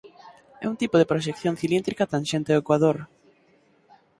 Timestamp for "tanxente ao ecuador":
2.13-2.97